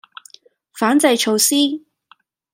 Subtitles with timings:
[0.73, 1.55] 反制措施